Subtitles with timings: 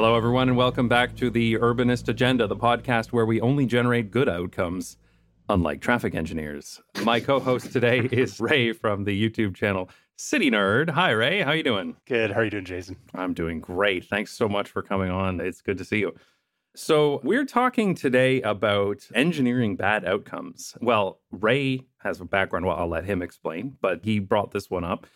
[0.00, 4.10] Hello, everyone, and welcome back to the Urbanist Agenda, the podcast where we only generate
[4.10, 4.96] good outcomes,
[5.50, 6.80] unlike traffic engineers.
[7.04, 10.88] My co-host today is Ray from the YouTube channel CityNerd.
[10.88, 11.42] Hi, Ray.
[11.42, 11.96] How are you doing?
[12.06, 12.30] Good.
[12.30, 12.96] How are you doing, Jason?
[13.14, 14.06] I'm doing great.
[14.06, 15.38] Thanks so much for coming on.
[15.38, 16.14] It's good to see you.
[16.74, 20.78] So, we're talking today about engineering bad outcomes.
[20.80, 22.64] Well, Ray has a background.
[22.64, 25.06] Well, I'll let him explain, but he brought this one up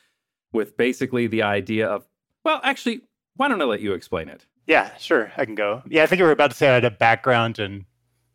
[0.53, 2.07] with basically the idea of,
[2.45, 3.01] well, actually,
[3.37, 4.45] why don't I let you explain it?
[4.67, 5.33] Yeah, sure.
[5.37, 5.83] I can go.
[5.89, 7.85] Yeah, I think you were about to say I had a background in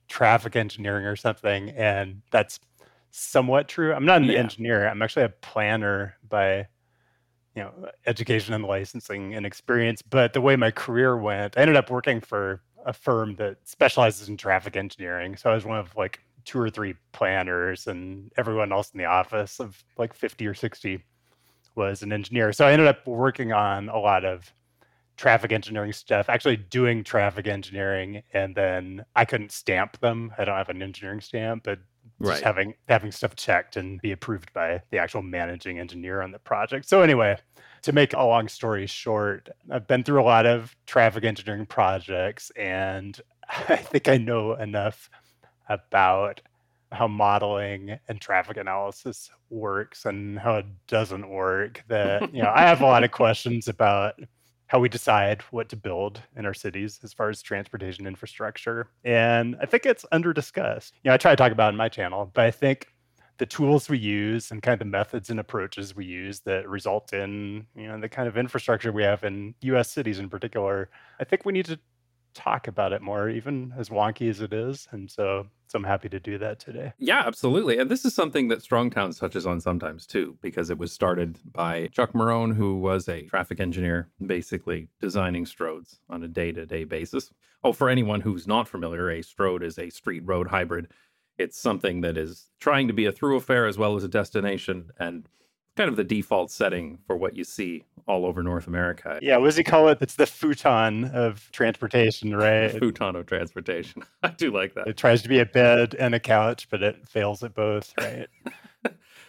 [0.08, 2.60] traffic engineering or something, and that's
[3.12, 3.94] somewhat true.
[3.94, 4.40] I'm not an yeah.
[4.40, 4.88] engineer.
[4.88, 6.68] I'm actually a planner by
[7.56, 10.02] you know education and licensing and experience.
[10.02, 14.30] But the way my career went, I ended up working for a firm that specializes
[14.30, 15.36] in traffic engineering.
[15.36, 19.06] So I was one of like two or three planners, and everyone else in the
[19.06, 21.04] office of like 50 or 60
[21.76, 22.54] was an engineer.
[22.54, 24.52] So I ended up working on a lot of
[25.20, 30.32] traffic engineering stuff, actually doing traffic engineering, and then I couldn't stamp them.
[30.38, 31.80] I don't have an engineering stamp, but
[32.22, 32.42] just right.
[32.42, 36.88] having having stuff checked and be approved by the actual managing engineer on the project.
[36.88, 37.38] So anyway,
[37.82, 42.50] to make a long story short, I've been through a lot of traffic engineering projects,
[42.56, 45.10] and I think I know enough
[45.68, 46.40] about
[46.94, 52.62] how modeling and traffic analysis works and how it doesn't work that you know I
[52.62, 54.16] have a lot of questions about
[54.70, 58.88] how we decide what to build in our cities as far as transportation infrastructure.
[59.04, 60.94] And I think it's under discussed.
[61.04, 62.88] You know, I try to talk about in my channel, but I think
[63.40, 67.14] the tools we use and kind of the methods and approaches we use that result
[67.14, 71.24] in, you know, the kind of infrastructure we have in US cities in particular, I
[71.24, 71.80] think we need to
[72.34, 74.88] talk about it more, even as wonky as it is.
[74.92, 76.94] And so, so I'm happy to do that today.
[76.98, 77.78] Yeah, absolutely.
[77.80, 81.40] And this is something that Strong Towns touches on sometimes too, because it was started
[81.52, 86.66] by Chuck Marohn, who was a traffic engineer, basically designing stroads on a day to
[86.66, 87.32] day basis.
[87.64, 90.88] Oh, for anyone who's not familiar, a stroad is a street road hybrid.
[91.38, 94.92] It's something that is trying to be a thoroughfare as well as a destination.
[94.98, 95.28] And
[95.80, 99.18] kind of the default setting for what you see all over North America.
[99.22, 100.00] Yeah, what does he call it?
[100.02, 102.78] It's the futon of transportation, right?
[102.78, 104.04] futon of transportation.
[104.24, 104.88] I do like that.
[104.88, 108.28] It tries to be a bed and a couch, but it fails at both, right?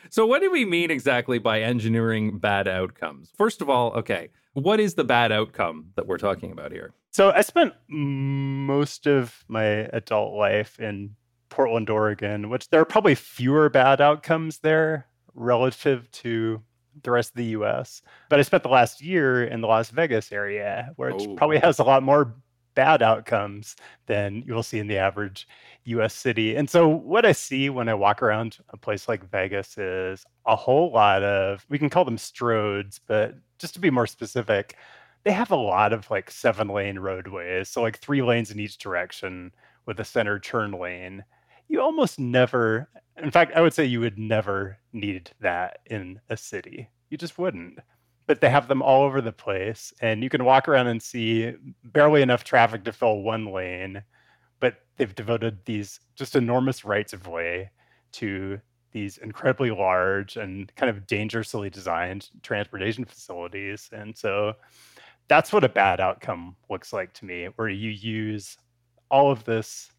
[0.09, 3.31] so, what do we mean exactly by engineering bad outcomes?
[3.39, 6.93] First of all, okay, what is the bad outcome that we're talking about here?
[7.13, 11.15] So, I spent most of my adult life in
[11.49, 16.63] Portland, Oregon, which there are probably fewer bad outcomes there relative to
[17.03, 18.03] the rest of the US.
[18.29, 21.35] But I spent the last year in the Las Vegas area, where it oh.
[21.35, 22.35] probably has a lot more
[22.75, 23.77] bad outcomes
[24.07, 25.47] than you will see in the average
[25.85, 26.57] US city.
[26.57, 30.57] And so, what I see when I walk around a place like Vegas is a
[30.57, 34.77] whole lot of, we can call them stroads, but just to be more specific,
[35.25, 37.69] they have a lot of like seven lane roadways.
[37.69, 39.53] So, like three lanes in each direction
[39.87, 41.25] with a center turn lane.
[41.71, 42.91] You almost never
[43.23, 46.89] in fact, I would say you would never need that in a city.
[47.11, 47.79] You just wouldn't.
[48.27, 51.53] But they have them all over the place, and you can walk around and see
[51.85, 54.03] barely enough traffic to fill one lane.
[54.61, 57.71] But they've devoted these just enormous rights of way
[58.13, 58.61] to
[58.93, 63.89] these incredibly large and kind of dangerously designed transportation facilities.
[63.93, 64.55] And so
[65.29, 68.57] that's what a bad outcome looks like to me, where you use
[69.11, 69.91] all of this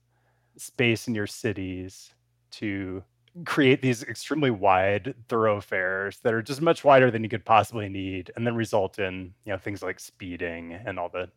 [0.57, 2.13] space in your cities
[2.51, 3.03] to
[3.45, 8.31] create these extremely wide thoroughfares that are just much wider than you could possibly need
[8.35, 11.29] and then result in you know things like speeding and all the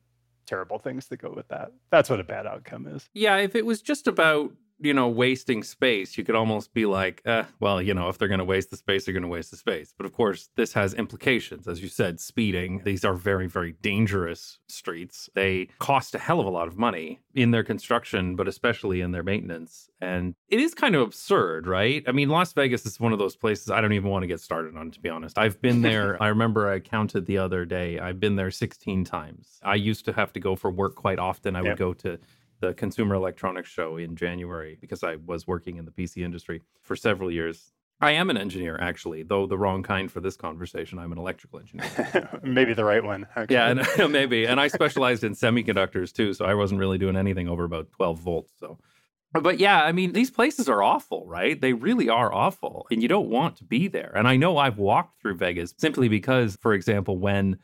[0.47, 1.71] terrible things that go with that.
[1.91, 3.09] That's what a bad outcome is.
[3.15, 7.23] Yeah if it was just about you know, wasting space, you could almost be like,
[7.25, 9.51] eh, well, you know, if they're going to waste the space, they're going to waste
[9.51, 9.95] the space.
[9.97, 11.69] But of course, this has implications.
[11.69, 15.31] As you said, speeding, these are very, very dangerous streets.
[15.35, 19.13] They cost a hell of a lot of money in their construction, but especially in
[19.13, 19.91] their maintenance.
[20.01, 22.03] And it is kind of absurd, right?
[22.07, 24.41] I mean, Las Vegas is one of those places I don't even want to get
[24.41, 25.39] started on, to be honest.
[25.39, 26.23] I've been there.
[26.23, 29.61] I remember I counted the other day, I've been there 16 times.
[29.63, 31.57] I used to have to go for work quite often.
[31.57, 31.67] I yep.
[31.67, 32.19] would go to
[32.65, 36.97] the Consumer Electronics Show in January because I was working in the PC industry for
[36.97, 37.73] several years.
[38.01, 40.99] I am an engineer, actually, though the wrong kind for this conversation.
[40.99, 42.29] I'm an electrical engineer.
[42.43, 43.27] maybe the right one.
[43.37, 43.55] Actually.
[43.55, 44.47] Yeah, and, maybe.
[44.47, 48.19] And I specialized in semiconductors too, so I wasn't really doing anything over about 12
[48.19, 48.53] volts.
[48.59, 48.79] So,
[49.33, 51.61] but yeah, I mean, these places are awful, right?
[51.61, 54.13] They really are awful, and you don't want to be there.
[54.15, 57.59] And I know I've walked through Vegas simply because, for example, when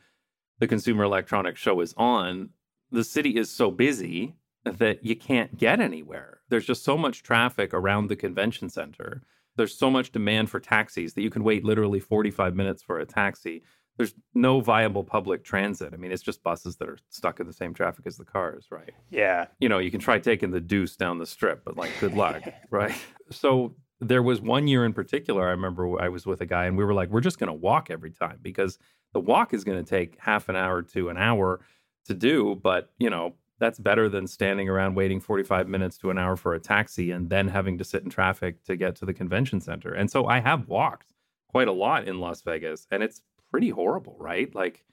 [0.59, 2.49] the Consumer Electronics Show is on,
[2.91, 6.41] the city is so busy that you can't get anywhere.
[6.49, 9.23] There's just so much traffic around the convention center.
[9.55, 13.05] There's so much demand for taxis that you can wait literally 45 minutes for a
[13.05, 13.63] taxi.
[13.97, 15.93] there's no viable public transit.
[15.93, 18.67] I mean, it's just buses that are stuck in the same traffic as the cars,
[18.71, 18.93] right?
[19.09, 19.47] Yeah.
[19.59, 22.41] You know, you can try taking the deuce down the strip, but like, good luck,
[22.71, 22.95] right?
[23.29, 26.77] So there was one year in particular, I remember I was with a guy and
[26.77, 28.79] we were like, we're just going to walk every time because
[29.13, 31.59] the walk is going to take half an hour to an hour
[32.05, 32.59] to do.
[32.63, 36.55] But, you know, that's better than standing around waiting 45 minutes to an hour for
[36.55, 39.93] a taxi and then having to sit in traffic to get to the convention center.
[39.93, 41.13] And so I have walked
[41.47, 43.21] quite a lot in Las Vegas and it's
[43.51, 44.53] pretty horrible, right?
[44.55, 44.83] Like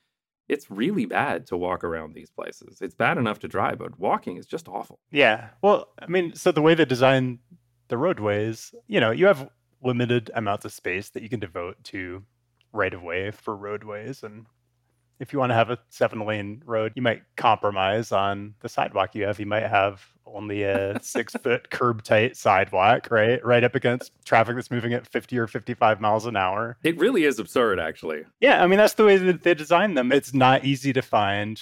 [0.50, 2.82] it's really bad to walk around these places.
[2.82, 5.00] It's bad enough to drive, but walking is just awful.
[5.11, 5.49] Yeah.
[5.62, 7.38] Well, I mean, so the way they design
[7.88, 9.49] the roadways, you know, you have
[9.82, 12.23] limited amounts of space that you can devote to
[12.75, 14.44] right of way for roadways and
[15.20, 19.15] if you want to have a seven lane road, you might compromise on the sidewalk
[19.15, 19.41] you have.
[19.41, 23.44] You might have only a six foot curb tight sidewalk, right?
[23.44, 26.76] Right up against traffic that's moving at 50 or 55 miles an hour.
[26.82, 28.25] It really is absurd, actually.
[28.41, 28.62] Yeah.
[28.62, 30.12] I mean, that's the way that they design them.
[30.12, 31.61] It's not easy to find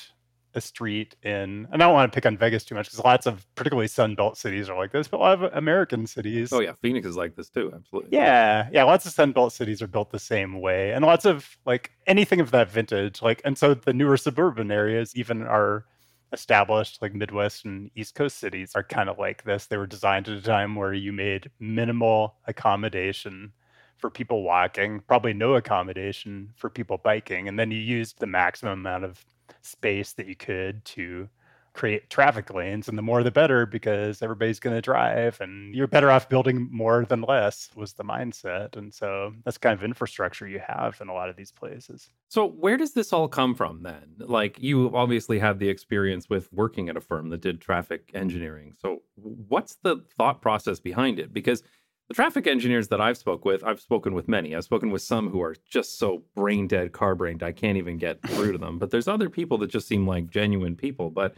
[0.56, 3.26] a street in, and I don't want to pick on Vegas too much because lots
[3.26, 6.52] of particularly Sunbelt cities are like this, but a lot of American cities.
[6.52, 8.10] Oh yeah, Phoenix is like this too, absolutely.
[8.12, 11.92] Yeah, yeah, lots of Sunbelt cities are built the same way, and lots of like
[12.06, 15.84] anything of that vintage, like, and so the newer suburban areas even are
[16.32, 19.66] established like Midwest and East Coast cities are kind of like this.
[19.66, 23.52] They were designed at a time where you made minimal accommodation
[23.96, 28.80] for people walking, probably no accommodation for people biking, and then you used the maximum
[28.80, 29.24] amount of
[29.62, 31.28] space that you could to
[31.76, 35.86] create traffic lanes and the more the better because everybody's going to drive and you're
[35.86, 40.48] better off building more than less was the mindset and so that's kind of infrastructure
[40.48, 42.08] you have in a lot of these places.
[42.28, 44.16] So where does this all come from then?
[44.18, 48.74] Like you obviously have the experience with working at a firm that did traffic engineering
[48.78, 51.32] so what's the thought process behind it?
[51.32, 51.62] Because
[52.08, 54.54] the traffic engineers that I've spoke with, I've spoken with many.
[54.54, 57.98] I've spoken with some who are just so brain dead, car brained, I can't even
[57.98, 58.78] get through to them.
[58.78, 61.34] But there's other people that just seem like genuine people, but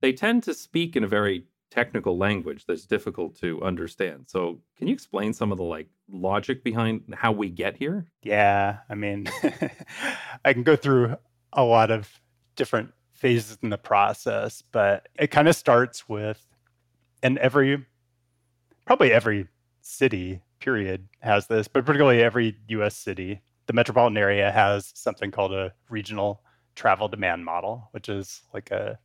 [0.00, 4.24] they tend to speak in a very technical language that's difficult to understand.
[4.26, 8.06] So, can you explain some of the like logic behind how we get here?
[8.22, 9.28] Yeah, I mean,
[10.44, 11.16] I can go through
[11.52, 12.20] a lot of
[12.56, 16.44] different phases in the process, but it kind of starts with
[17.22, 17.86] and every
[18.86, 19.46] probably every
[19.90, 25.52] city, period, has this, but particularly every US city, the metropolitan area has something called
[25.52, 26.42] a regional
[26.74, 28.98] travel demand model, which is like a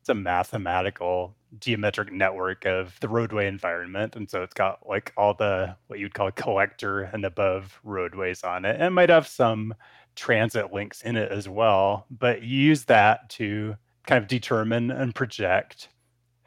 [0.00, 4.16] it's a mathematical geometric network of the roadway environment.
[4.16, 8.64] And so it's got like all the what you'd call collector and above roadways on
[8.64, 8.74] it.
[8.74, 9.74] And it might have some
[10.16, 12.06] transit links in it as well.
[12.10, 15.88] But you use that to kind of determine and project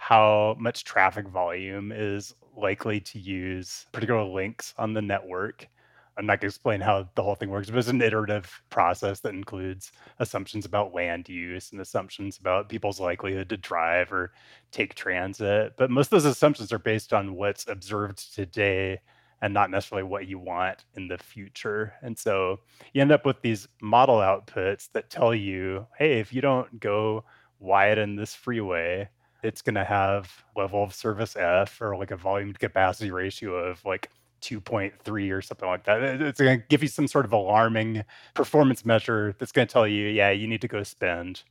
[0.07, 5.67] how much traffic volume is likely to use particular links on the network.
[6.15, 9.21] I'm not going to explain how the whole thing works, but it's an iterative process
[9.21, 14.31] that includes assumptions about land use and assumptions about people's likelihood to drive or
[14.71, 15.73] take transit.
[15.75, 18.99] But most of those assumptions are based on what's observed today
[19.41, 21.95] and not necessarily what you want in the future.
[22.03, 22.59] And so
[22.93, 27.23] you end up with these model outputs that tell you, hey, if you don't go
[27.57, 29.09] widen this freeway,
[29.45, 33.53] it's going to have level of service F or like a volume to capacity ratio
[33.53, 34.09] of like
[34.41, 36.01] 2.3 or something like that.
[36.03, 39.87] It's going to give you some sort of alarming performance measure that's going to tell
[39.87, 41.43] you, yeah, you need to go spend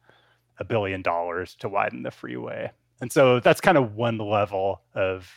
[0.59, 2.71] a billion dollars to widen the freeway.
[3.01, 5.29] And so that's kind of one level of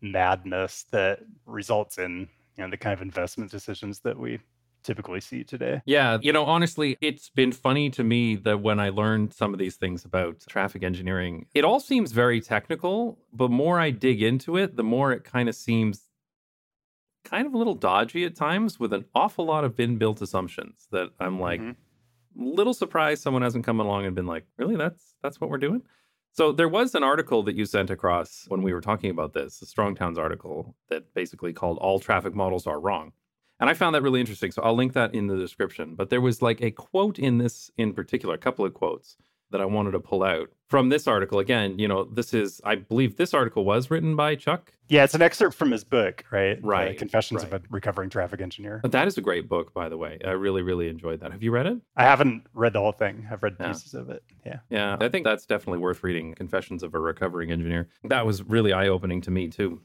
[0.00, 4.38] madness that results in you know the kind of investment decisions that we
[4.82, 5.82] typically see today.
[5.84, 9.58] Yeah, you know, honestly, it's been funny to me that when I learned some of
[9.58, 14.56] these things about traffic engineering, it all seems very technical, but more I dig into
[14.56, 16.02] it, the more it kind of seems
[17.24, 20.88] kind of a little dodgy at times with an awful lot of bin built assumptions
[20.90, 22.54] that I'm like mm-hmm.
[22.54, 24.76] little surprised someone hasn't come along and been like, "Really?
[24.76, 25.82] That's that's what we're doing?"
[26.32, 29.60] So there was an article that you sent across when we were talking about this,
[29.62, 33.12] a Strong Towns article that basically called all traffic models are wrong.
[33.60, 34.50] And I found that really interesting.
[34.50, 35.94] So I'll link that in the description.
[35.94, 39.16] But there was like a quote in this in particular, a couple of quotes
[39.52, 41.40] that I wanted to pull out from this article.
[41.40, 44.72] Again, you know, this is, I believe this article was written by Chuck.
[44.88, 46.58] Yeah, it's an excerpt from his book, right?
[46.62, 46.96] Right.
[46.96, 47.52] Confessions right.
[47.52, 48.78] of a Recovering Traffic Engineer.
[48.80, 50.20] But that is a great book, by the way.
[50.24, 51.32] I really, really enjoyed that.
[51.32, 51.78] Have you read it?
[51.96, 53.26] I haven't read the whole thing.
[53.30, 53.68] I've read yeah.
[53.68, 54.22] pieces of it.
[54.46, 54.60] Yeah.
[54.70, 54.96] Yeah.
[55.00, 57.88] I think that's definitely worth reading Confessions of a Recovering Engineer.
[58.04, 59.80] That was really eye opening to me, too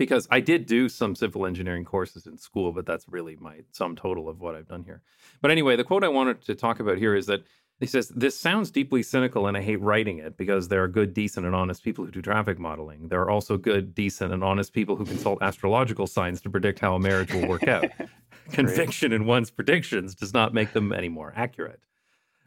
[0.00, 3.94] because I did do some civil engineering courses in school, but that's really my sum
[3.94, 5.02] total of what I've done here.
[5.42, 7.44] But anyway, the quote I wanted to talk about here is that
[7.80, 11.12] he says, This sounds deeply cynical and I hate writing it because there are good,
[11.12, 13.08] decent, and honest people who do traffic modeling.
[13.08, 16.94] There are also good, decent, and honest people who consult astrological signs to predict how
[16.94, 17.84] a marriage will work out.
[18.52, 21.82] conviction in one's predictions does not make them any more accurate.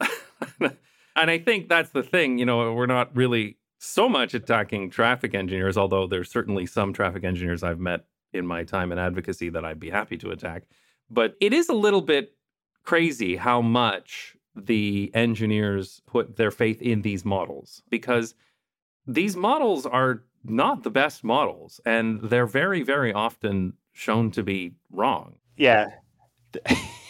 [0.60, 0.74] and
[1.14, 5.76] I think that's the thing, you know, we're not really so much attacking traffic engineers,
[5.76, 9.80] although there's certainly some traffic engineers I've met in my time in advocacy that I'd
[9.80, 10.64] be happy to attack.
[11.10, 12.34] But it is a little bit
[12.82, 18.34] crazy how much the engineers put their faith in these models because
[19.06, 24.74] these models are not the best models and they're very, very often shown to be
[24.90, 25.36] wrong.
[25.56, 25.88] Yeah.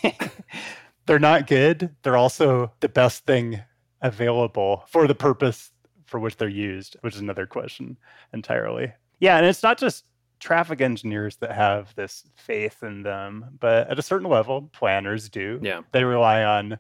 [1.07, 1.95] they're not good.
[2.03, 3.61] They're also the best thing
[4.01, 5.71] available for the purpose
[6.15, 7.99] for which they're used, which is another question
[8.33, 8.93] entirely.
[9.19, 10.05] Yeah, and it's not just
[10.39, 15.59] traffic engineers that have this faith in them, but at a certain level, planners do.
[15.61, 15.81] Yeah.
[15.91, 16.79] They rely on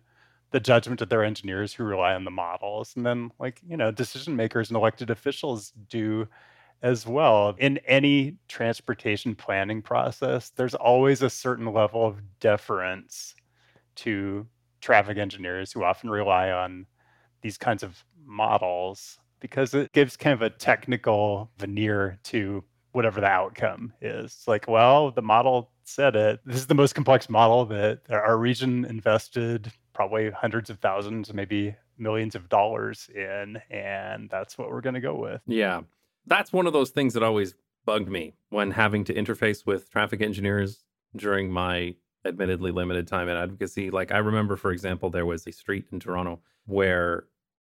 [0.53, 2.93] the judgment of their engineers who rely on the models.
[2.95, 6.29] And then, like, you know, decision makers and elected officials do
[6.81, 7.57] as well.
[7.59, 13.35] In any transportation planning process, there's always a certain level of deference
[13.97, 14.47] to
[14.81, 16.87] traffic engineers who often rely on
[17.43, 23.27] these kinds of models because it gives kind of a technical veneer to whatever the
[23.27, 24.25] outcome is.
[24.25, 26.41] It's like, well, the model said it.
[26.47, 31.77] This is the most complex model that our region invested probably hundreds of thousands, maybe
[31.99, 35.43] millions of dollars in, and that's what we're going to go with.
[35.47, 35.83] Yeah.
[36.27, 40.23] That's one of those things that always bugged me when having to interface with traffic
[40.23, 40.85] engineers
[41.15, 43.91] during my admittedly limited time in advocacy.
[43.91, 47.27] Like, I remember, for example, there was a street in Toronto where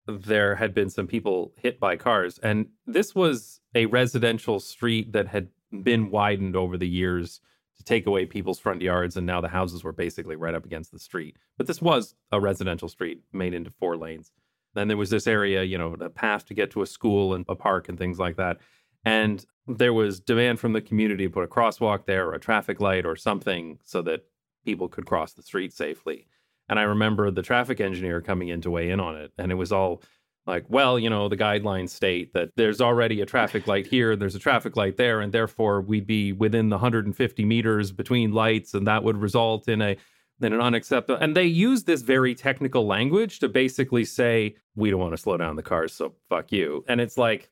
[0.07, 2.39] there had been some people hit by cars.
[2.39, 5.49] And this was a residential street that had
[5.83, 7.41] been widened over the years
[7.77, 9.17] to take away people's front yards.
[9.17, 11.37] And now the houses were basically right up against the street.
[11.57, 14.33] But this was a residential street made into four lanes.
[14.75, 17.45] Then there was this area, you know, a path to get to a school and
[17.49, 18.59] a park and things like that.
[19.05, 22.81] And there was demand from the community to put a crosswalk there or a traffic
[22.81, 24.25] light or something so that
[24.65, 26.27] people could cross the street safely.
[26.69, 29.33] And I remember the traffic engineer coming in to weigh in on it.
[29.39, 30.03] And it was all
[30.47, 34.35] like, well, you know, the guidelines state that there's already a traffic light here, there's
[34.35, 38.87] a traffic light there, and therefore we'd be within the 150 meters between lights, and
[38.87, 39.97] that would result in a
[40.41, 41.21] in an unacceptable.
[41.21, 45.37] And they use this very technical language to basically say, we don't want to slow
[45.37, 46.85] down the cars, so fuck you.
[46.89, 47.49] And it's like,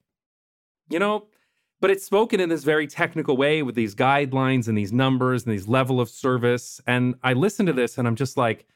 [0.89, 1.29] you know,
[1.81, 5.53] but it's spoken in this very technical way with these guidelines and these numbers and
[5.53, 6.81] these level of service.
[6.87, 8.67] And I listen to this and I'm just like,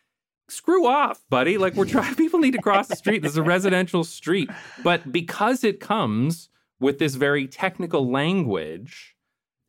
[0.49, 1.59] screw off, buddy.
[1.59, 3.23] Like we're trying, people need to cross the street.
[3.23, 4.51] This is a residential street.
[4.83, 6.49] But because it comes
[6.81, 9.17] with this very technical language,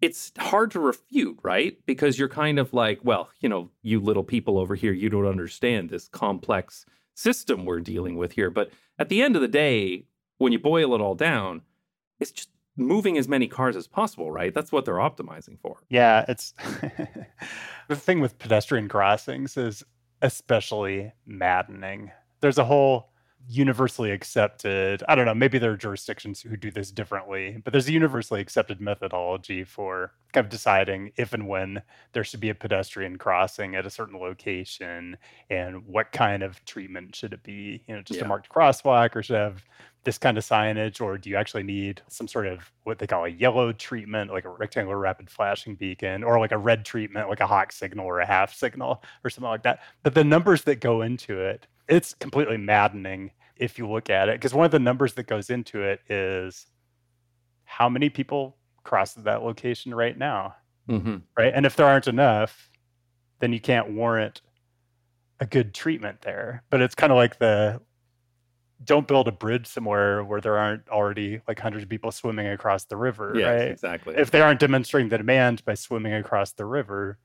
[0.01, 1.77] it's hard to refute, right?
[1.85, 5.25] Because you're kind of like, well, you know, you little people over here, you don't
[5.25, 8.49] understand this complex system we're dealing with here.
[8.49, 10.05] But at the end of the day,
[10.37, 11.61] when you boil it all down,
[12.19, 14.53] it's just moving as many cars as possible, right?
[14.53, 15.77] That's what they're optimizing for.
[15.89, 16.53] Yeah, it's
[17.87, 19.83] the thing with pedestrian crossings is
[20.21, 22.11] especially maddening.
[22.41, 23.09] There's a whole
[23.47, 27.87] universally accepted, I don't know, maybe there are jurisdictions who do this differently, but there's
[27.87, 31.81] a universally accepted methodology for kind of deciding if and when
[32.13, 35.17] there should be a pedestrian crossing at a certain location
[35.49, 38.25] and what kind of treatment should it be, you know, just yeah.
[38.25, 39.63] a marked crosswalk or should have
[40.05, 43.25] this kind of signage, or do you actually need some sort of what they call
[43.25, 47.41] a yellow treatment, like a rectangular rapid flashing beacon, or like a red treatment, like
[47.41, 49.81] a hawk signal or a half signal or something like that?
[50.03, 54.35] But the numbers that go into it, it's completely maddening if you look at it,
[54.35, 56.67] because one of the numbers that goes into it is
[57.65, 60.55] how many people cross that location right now,
[60.87, 61.17] mm-hmm.
[61.37, 61.51] right?
[61.53, 62.69] And if there aren't enough,
[63.39, 64.41] then you can't warrant
[65.39, 66.63] a good treatment there.
[66.69, 67.81] But it's kind of like the
[68.83, 72.85] don't build a bridge somewhere where there aren't already like hundreds of people swimming across
[72.85, 73.71] the river, yes, right?
[73.71, 74.15] Exactly.
[74.17, 77.17] If they aren't demonstrating the demand by swimming across the river,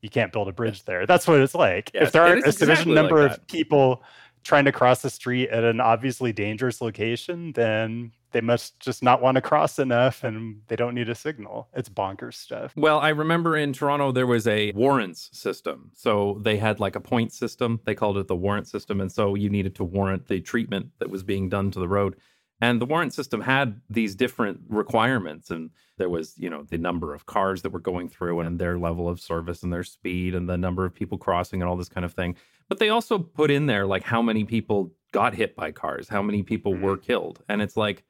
[0.00, 1.06] you can't build a bridge there.
[1.06, 1.90] That's what it's like.
[1.92, 4.02] Yes, if there aren't a exactly sufficient number like of people
[4.44, 9.22] trying to cross the street at an obviously dangerous location, then they must just not
[9.22, 11.70] want to cross enough and they don't need a signal.
[11.72, 12.74] It's bonkers stuff.
[12.76, 15.90] Well, I remember in Toronto there was a warrants system.
[15.94, 17.80] So they had like a point system.
[17.86, 19.00] They called it the warrant system.
[19.00, 22.16] And so you needed to warrant the treatment that was being done to the road.
[22.60, 25.50] And the warrant system had these different requirements.
[25.50, 28.78] And there was, you know, the number of cars that were going through and their
[28.78, 31.88] level of service and their speed and the number of people crossing and all this
[31.88, 32.36] kind of thing.
[32.68, 36.20] But they also put in there like how many people got hit by cars, how
[36.20, 36.84] many people mm-hmm.
[36.84, 37.42] were killed.
[37.48, 38.04] And it's like,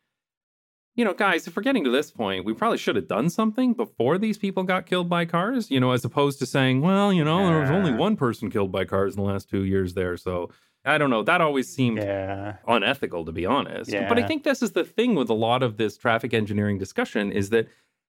[0.96, 3.74] you know, guys, if we're getting to this point, we probably should have done something
[3.74, 7.22] before these people got killed by cars, you know, as opposed to saying, well, you
[7.22, 7.46] know, yeah.
[7.46, 10.16] there was only one person killed by cars in the last two years there.
[10.16, 10.50] So
[10.86, 11.22] I don't know.
[11.22, 12.56] That always seemed yeah.
[12.66, 13.92] unethical, to be honest.
[13.92, 14.08] Yeah.
[14.08, 17.30] But I think this is the thing with a lot of this traffic engineering discussion
[17.30, 17.68] is that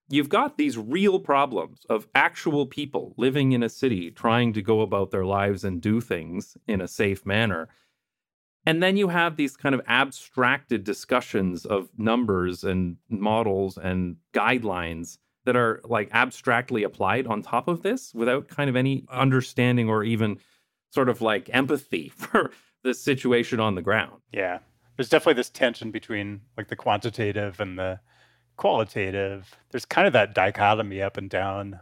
[0.09, 4.79] you've got these real problems of actual people living in a city trying to go
[4.79, 7.67] about their lives and do things in a safe manner.
[8.67, 15.19] And then you have these kind of abstracted discussions of numbers and models and guidelines
[15.45, 20.03] that are like abstractly applied on top of this without kind of any understanding or
[20.03, 20.37] even
[20.89, 22.51] sort of like empathy for
[22.83, 24.19] the situation on the ground.
[24.33, 24.59] Yeah.
[24.97, 28.01] There's definitely this tension between like the quantitative and the
[28.57, 29.49] qualitative.
[29.71, 31.79] There's kind of that dichotomy up and down,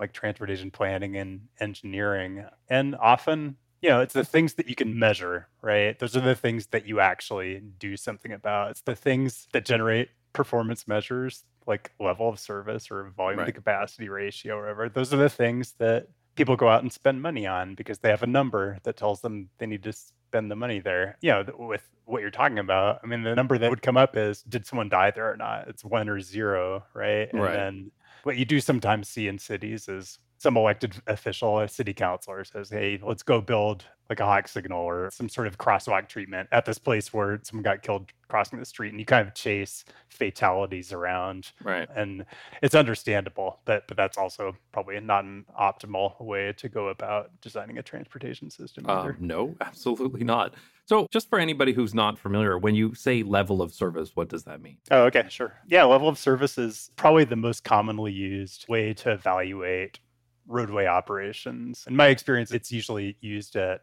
[0.00, 2.44] like transportation planning and engineering.
[2.68, 5.98] And often, you know, it's the things that you can measure, right?
[5.98, 8.70] Those are the things that you actually do something about.
[8.70, 13.44] It's the things that generate performance measures like level of service or volume right.
[13.44, 14.88] to capacity ratio or whatever.
[14.88, 18.22] Those are the things that people go out and spend money on because they have
[18.22, 21.18] a number that tells them they need to spend the money there.
[21.20, 24.16] You know, with what you're talking about, I mean, the number that would come up
[24.16, 25.68] is did someone die there or not?
[25.68, 27.30] It's one or zero, right?
[27.30, 27.52] And right.
[27.52, 27.90] then
[28.22, 32.70] what you do sometimes see in cities is some elected official, a city councilor says,
[32.70, 36.64] hey, let's go build like a hawk signal or some sort of crosswalk treatment at
[36.64, 40.92] this place where someone got killed crossing the street and you kind of chase fatalities
[40.92, 41.88] around right.
[41.94, 42.24] and
[42.62, 47.78] it's understandable but but that's also probably not an optimal way to go about designing
[47.78, 50.54] a transportation system um, no absolutely not.
[50.86, 54.44] So just for anybody who's not familiar when you say level of service what does
[54.44, 54.76] that mean?
[54.90, 55.54] Oh okay sure.
[55.66, 60.00] Yeah level of service is probably the most commonly used way to evaluate
[60.46, 63.80] roadway operations in my experience it's usually used at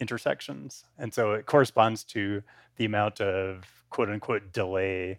[0.00, 0.84] intersections.
[0.98, 2.42] And so it corresponds to
[2.76, 5.18] the amount of quote unquote delay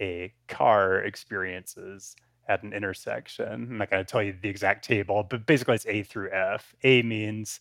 [0.00, 2.14] a car experiences
[2.48, 3.52] at an intersection.
[3.52, 6.74] I'm not going to tell you the exact table, but basically it's A through F.
[6.84, 7.60] A means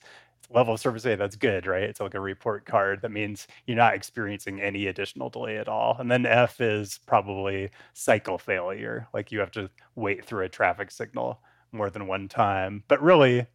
[0.49, 1.83] level of service A, that's good, right?
[1.83, 3.01] It's like a report card.
[3.01, 5.97] That means you're not experiencing any additional delay at all.
[5.99, 10.91] And then F is probably cycle failure, like you have to wait through a traffic
[10.91, 11.41] signal
[11.77, 12.83] more than one time.
[12.87, 13.47] But really,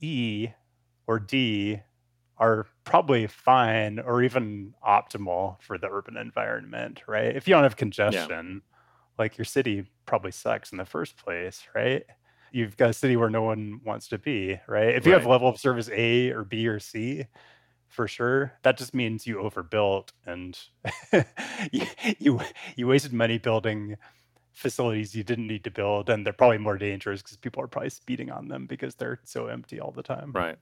[0.00, 0.48] E
[1.06, 1.80] or D
[2.38, 7.36] are probably fine or even optimal for the urban environment, right?
[7.36, 8.78] If you don't have congestion, yeah.
[9.18, 12.02] like your city probably sucks in the first place, right?
[12.50, 14.94] You've got a city where no one wants to be, right?
[14.94, 15.20] If you right.
[15.20, 17.26] have level of service A or B or C,
[17.88, 20.58] for sure, that just means you overbuilt and
[21.72, 21.86] you,
[22.18, 22.40] you
[22.76, 23.96] you wasted money building
[24.60, 27.90] facilities you didn't need to build and they're probably more dangerous because people are probably
[27.90, 30.32] speeding on them because they're so empty all the time.
[30.32, 30.58] Right.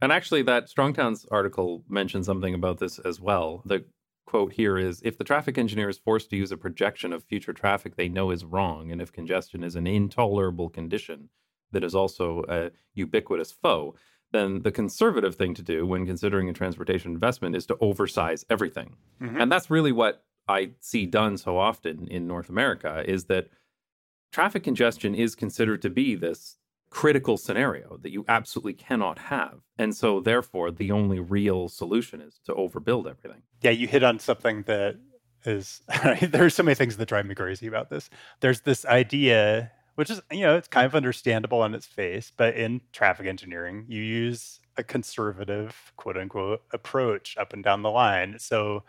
[0.00, 3.62] And actually, that Strong Towns article mentioned something about this as well.
[3.64, 3.84] The
[4.26, 7.52] quote here is If the traffic engineer is forced to use a projection of future
[7.52, 11.30] traffic they know is wrong, and if congestion is an intolerable condition
[11.72, 13.94] that is also a ubiquitous foe,
[14.30, 18.94] then the conservative thing to do when considering a transportation investment is to oversize everything.
[19.20, 19.40] Mm-hmm.
[19.40, 23.48] And that's really what I see done so often in North America is that
[24.32, 26.56] traffic congestion is considered to be this
[26.90, 29.60] critical scenario that you absolutely cannot have.
[29.78, 33.42] And so, therefore, the only real solution is to overbuild everything.
[33.62, 34.96] Yeah, you hit on something that
[35.44, 35.82] is,
[36.22, 38.10] there's so many things that drive me crazy about this.
[38.40, 42.54] There's this idea, which is, you know, it's kind of understandable on its face, but
[42.54, 48.36] in traffic engineering, you use a conservative, quote unquote, approach up and down the line.
[48.38, 48.84] So,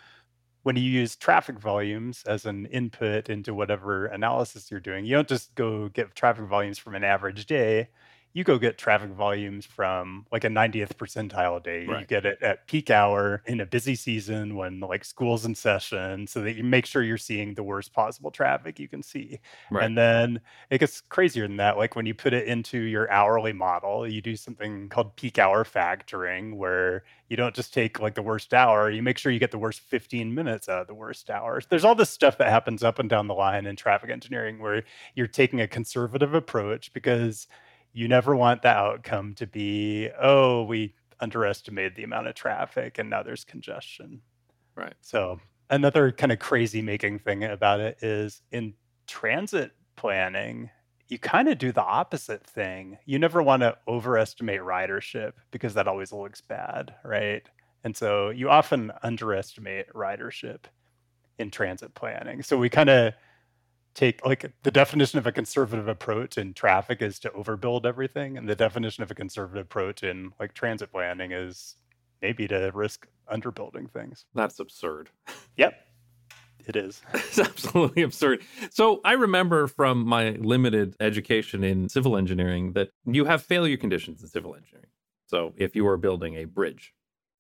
[0.64, 5.28] when you use traffic volumes as an input into whatever analysis you're doing, you don't
[5.28, 7.90] just go get traffic volumes from an average day
[8.40, 11.86] you go get traffic volumes from like a 90th percentile day.
[11.86, 12.00] Right.
[12.00, 16.26] You get it at peak hour in a busy season when like school's in session
[16.26, 19.42] so that you make sure you're seeing the worst possible traffic you can see.
[19.70, 19.84] Right.
[19.84, 21.78] And then it gets crazier than that.
[21.78, 25.66] Like when you put it into your hourly model, you do something called peak hour
[25.66, 29.52] factoring where you don't just take like the worst hour, you make sure you get
[29.52, 31.68] the worst 15 minutes out of the worst hours.
[31.70, 34.84] There's all this stuff that happens up and down the line in traffic engineering where
[35.14, 37.48] you're taking a conservative approach because
[38.00, 43.10] you never want the outcome to be, oh, we underestimated the amount of traffic and
[43.10, 44.22] now there's congestion.
[44.74, 44.94] Right.
[45.02, 48.74] So, another kind of crazy making thing about it is in
[49.06, 50.70] transit planning,
[51.10, 52.98] you kind of do the opposite thing.
[53.06, 57.44] You never want to overestimate ridership because that always looks bad, right?
[57.84, 60.60] And so you often underestimate ridership
[61.38, 62.44] in transit planning.
[62.44, 63.14] So we kind of
[63.94, 68.48] take like the definition of a conservative approach in traffic is to overbuild everything and
[68.48, 71.76] the definition of a conservative approach in like transit planning is
[72.22, 74.26] maybe to risk underbuilding things.
[74.34, 75.10] That's absurd.
[75.58, 75.74] Yep.
[76.66, 77.02] It is.
[77.14, 78.44] It's absolutely absurd.
[78.72, 84.22] So i remember from my limited education in civil engineering that you have failure conditions
[84.22, 84.88] in civil engineering.
[85.28, 86.94] So if you are building a bridge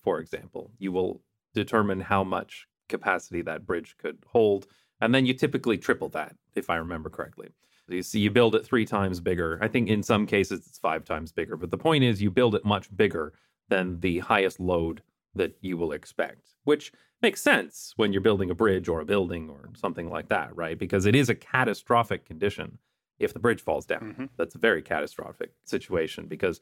[0.03, 1.21] for example you will
[1.53, 4.67] determine how much capacity that bridge could hold
[5.01, 7.49] and then you typically triple that, if I remember correctly.
[7.87, 9.57] You see, you build it three times bigger.
[9.61, 12.53] I think in some cases it's five times bigger, but the point is you build
[12.55, 13.33] it much bigger
[13.67, 15.01] than the highest load
[15.35, 19.49] that you will expect, which makes sense when you're building a bridge or a building
[19.49, 20.77] or something like that, right?
[20.77, 22.77] Because it is a catastrophic condition
[23.19, 24.01] if the bridge falls down.
[24.01, 24.25] Mm-hmm.
[24.37, 26.59] That's a very catastrophic situation because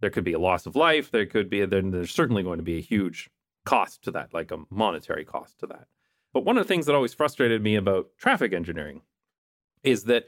[0.00, 1.10] there could be a loss of life.
[1.10, 3.30] There could be, then there's certainly going to be a huge
[3.64, 5.86] cost to that, like a monetary cost to that.
[6.32, 9.02] But one of the things that always frustrated me about traffic engineering
[9.82, 10.26] is that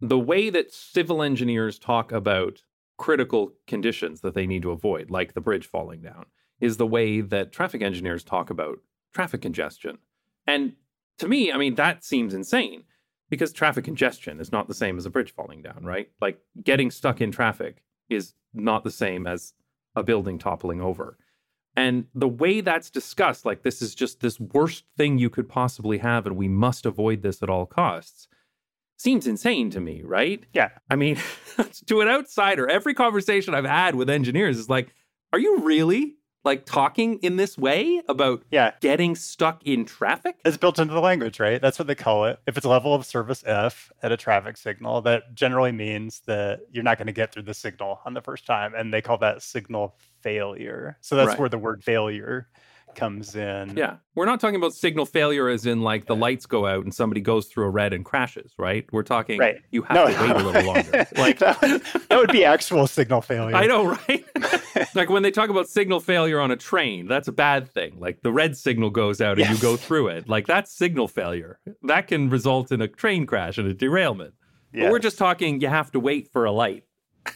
[0.00, 2.62] the way that civil engineers talk about
[2.96, 6.26] critical conditions that they need to avoid, like the bridge falling down,
[6.60, 8.78] is the way that traffic engineers talk about
[9.14, 9.98] traffic congestion.
[10.46, 10.74] And
[11.18, 12.84] to me, I mean, that seems insane
[13.30, 16.10] because traffic congestion is not the same as a bridge falling down, right?
[16.20, 19.54] Like getting stuck in traffic is not the same as
[19.96, 21.18] a building toppling over.
[21.76, 25.98] And the way that's discussed, like this is just this worst thing you could possibly
[25.98, 28.28] have, and we must avoid this at all costs,
[28.98, 30.44] seems insane to me, right?
[30.52, 30.70] Yeah.
[30.90, 31.16] I mean,
[31.86, 34.94] to an outsider, every conversation I've had with engineers is like,
[35.32, 38.72] are you really like talking in this way about yeah.
[38.80, 40.36] getting stuck in traffic?
[40.44, 41.60] It's built into the language, right?
[41.60, 42.40] That's what they call it.
[42.46, 46.84] If it's level of service F at a traffic signal, that generally means that you're
[46.84, 48.74] not going to get through the signal on the first time.
[48.74, 50.96] And they call that signal failure.
[51.00, 51.38] So that's right.
[51.38, 52.48] where the word failure
[52.94, 53.76] comes in.
[53.76, 53.96] Yeah.
[54.14, 57.20] We're not talking about signal failure as in like the lights go out and somebody
[57.20, 58.86] goes through a red and crashes, right?
[58.92, 59.60] We're talking right.
[59.70, 61.06] you have no, to wait a little longer.
[61.16, 63.54] Like that, would, that would be actual signal failure.
[63.54, 64.24] I know, right?
[64.94, 67.98] like when they talk about signal failure on a train, that's a bad thing.
[67.98, 69.50] Like the red signal goes out and yes.
[69.50, 70.28] you go through it.
[70.28, 71.58] Like that's signal failure.
[71.82, 74.34] That can result in a train crash and a derailment.
[74.72, 74.84] Yes.
[74.84, 76.84] But we're just talking you have to wait for a light.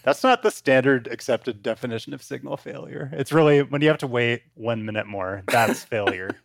[0.02, 3.10] That's not the standard accepted definition of signal failure.
[3.12, 6.30] It's really when you have to wait one minute more, that's failure.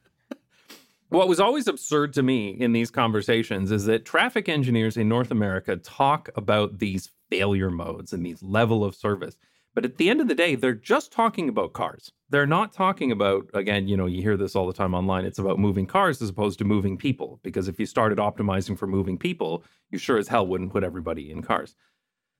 [1.12, 5.32] What was always absurd to me in these conversations is that traffic engineers in North
[5.32, 9.36] America talk about these failure modes and these level of service.
[9.73, 12.12] But at the end of the day, they're just talking about cars.
[12.30, 15.25] They're not talking about, again, you know, you hear this all the time online.
[15.25, 17.39] It's about moving cars as opposed to moving people.
[17.41, 21.32] Because if you started optimizing for moving people, you sure as hell wouldn't put everybody
[21.32, 21.75] in cars.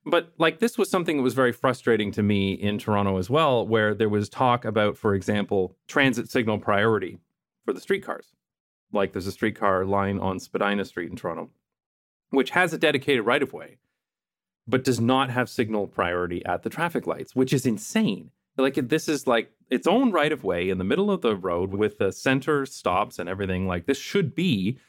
[0.10, 3.66] But like this was something that was very frustrating to me in Toronto as well,
[3.68, 7.20] where there was talk about, for example, transit signal priority
[7.66, 8.34] for the streetcars.
[8.92, 11.50] Like there's a streetcar line on Spadina Street in Toronto,
[12.32, 13.78] which has a dedicated right of way,
[14.68, 18.32] but does not have signal priority at the traffic lights, which is insane.
[18.58, 21.74] Like this is like its own right of way in the middle of the road
[21.74, 23.68] with the center stops and everything.
[23.68, 24.80] Like this should be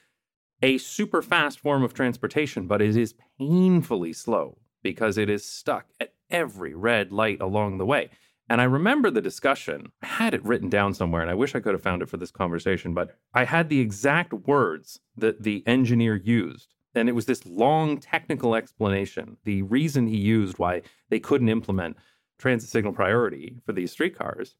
[0.63, 5.87] a super fast form of transportation, but it is painfully slow because it is stuck
[6.01, 8.11] at every red light along the way.
[8.49, 9.93] And I remember the discussion.
[10.03, 12.17] I had it written down somewhere, and I wish I could have found it for
[12.17, 16.75] this conversation, but I had the exact words that the engineer used.
[16.93, 19.37] And it was this long technical explanation.
[19.45, 21.97] The reason he used why they couldn't implement
[22.39, 24.57] transit signal priority for these streetcars.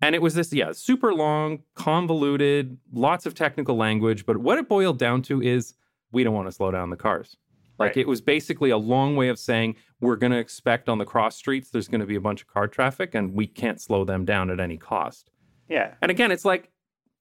[0.00, 4.24] And it was this, yeah, super long, convoluted, lots of technical language.
[4.24, 5.74] But what it boiled down to is
[6.12, 7.36] we don't want to slow down the cars.
[7.78, 7.96] Like right.
[7.98, 11.36] it was basically a long way of saying we're going to expect on the cross
[11.36, 14.24] streets there's going to be a bunch of car traffic and we can't slow them
[14.24, 15.30] down at any cost.
[15.68, 15.94] Yeah.
[16.02, 16.70] And again, it's like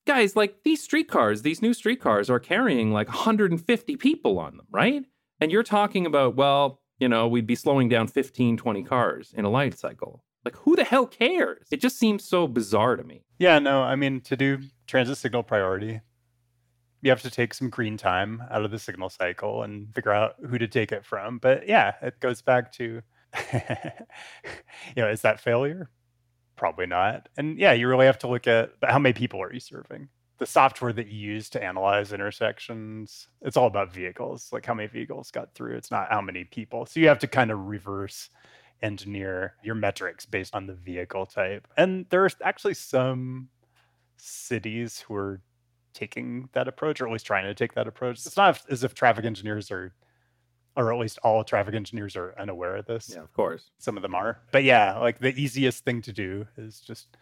[0.08, 5.04] guys, like these streetcars, these new streetcars are carrying like 150 people on them, right?
[5.39, 9.46] And you're talking about, well, you know, we'd be slowing down 15, 20 cars in
[9.46, 10.24] a light cycle.
[10.43, 11.67] Like, who the hell cares?
[11.72, 13.26] It just seems so bizarre to me.
[13.38, 16.00] Yeah, no, I mean, to do transit signal priority,
[17.01, 20.36] you have to take some green time out of the signal cycle and figure out
[20.49, 21.38] who to take it from.
[21.38, 23.01] But yeah, it goes back to,
[23.53, 23.62] you
[24.95, 25.89] know, is that failure?
[26.55, 27.29] Probably not.
[27.38, 30.10] And yeah, you really have to look at how many people are you serving?
[30.39, 34.88] The software that you use to analyze intersections, it's all about vehicles, like how many
[34.88, 35.75] vehicles got through.
[35.75, 36.86] It's not how many people.
[36.86, 38.29] So you have to kind of reverse
[38.81, 41.67] engineer your metrics based on the vehicle type.
[41.77, 43.49] And there are actually some
[44.17, 45.41] cities who are
[45.97, 48.25] taking that approach, or at least trying to take that approach.
[48.25, 49.93] It's not as if traffic engineers are,
[50.75, 53.12] or at least all traffic engineers are unaware of this.
[53.13, 53.71] Yeah, of course.
[53.79, 54.39] Some of them are.
[54.51, 57.17] But yeah, like the easiest thing to do is just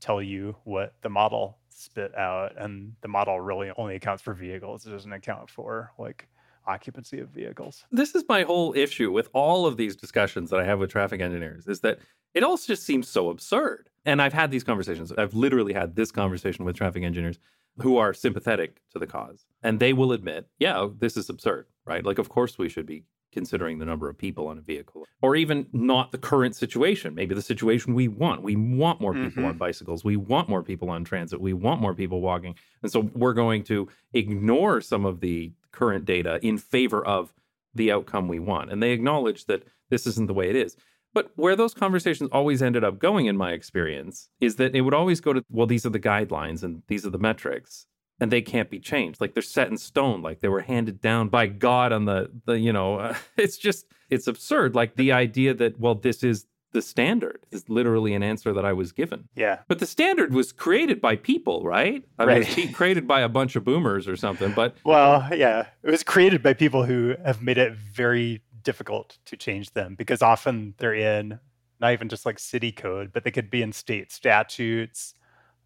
[0.00, 2.56] tell you what the model spit out.
[2.56, 6.26] And the model really only accounts for vehicles, it doesn't account for like
[6.66, 7.84] occupancy of vehicles.
[7.92, 11.20] This is my whole issue with all of these discussions that I have with traffic
[11.20, 11.98] engineers is that
[12.32, 13.90] it all just seems so absurd.
[14.06, 15.12] And I've had these conversations.
[15.12, 17.38] I've literally had this conversation with traffic engineers
[17.80, 19.46] who are sympathetic to the cause.
[19.62, 22.04] And they will admit, yeah, this is absurd, right?
[22.04, 25.34] Like, of course, we should be considering the number of people on a vehicle, or
[25.34, 28.42] even not the current situation, maybe the situation we want.
[28.42, 29.46] We want more people mm-hmm.
[29.46, 30.04] on bicycles.
[30.04, 31.40] We want more people on transit.
[31.40, 32.54] We want more people walking.
[32.82, 37.34] And so we're going to ignore some of the current data in favor of
[37.74, 38.70] the outcome we want.
[38.70, 40.76] And they acknowledge that this isn't the way it is.
[41.14, 44.94] But where those conversations always ended up going, in my experience, is that it would
[44.94, 47.86] always go to, well, these are the guidelines and these are the metrics
[48.20, 49.20] and they can't be changed.
[49.20, 52.58] Like they're set in stone, like they were handed down by God on the, the
[52.58, 54.74] you know, uh, it's just, it's absurd.
[54.74, 58.72] Like the idea that, well, this is the standard is literally an answer that I
[58.72, 59.28] was given.
[59.36, 59.60] Yeah.
[59.68, 62.04] But the standard was created by people, right?
[62.18, 62.40] I right.
[62.40, 64.52] mean, it was created by a bunch of boomers or something.
[64.52, 69.36] But well, yeah, it was created by people who have made it very difficult to
[69.36, 71.38] change them because often they're in
[71.80, 75.14] not even just like city code, but they could be in state statutes.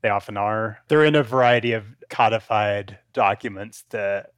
[0.02, 0.78] They often are.
[0.88, 4.32] They're in a variety of codified documents that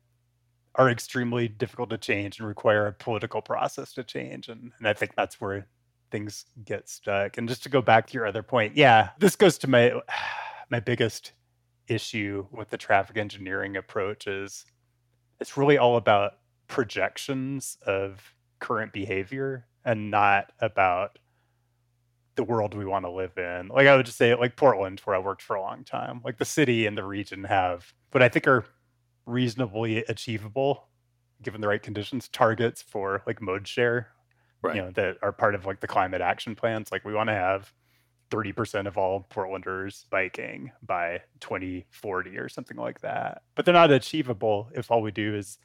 [0.75, 4.49] are extremely difficult to change and require a political process to change.
[4.49, 5.67] And, and I think that's where
[6.11, 7.39] things get stuck.
[7.39, 9.93] And just to go back to your other point, yeah, this goes to my
[10.71, 11.33] my biggest
[11.89, 14.65] issue with the traffic engineering approach is
[15.41, 16.35] it's really all about
[16.69, 21.19] projections of current behavior and not about
[22.37, 23.69] the world we want to live in.
[23.69, 26.21] Like I would just say like Portland where I worked for a long time.
[26.25, 28.65] Like the city and the region have but I think are
[29.27, 30.89] reasonably achievable
[31.43, 34.09] given the right conditions targets for like mode share
[34.63, 34.77] right.
[34.77, 37.35] you know that are part of like the climate action plans like we want to
[37.35, 37.73] have
[38.31, 44.71] 30% of all portlanders biking by 2040 or something like that but they're not achievable
[44.75, 45.59] if all we do is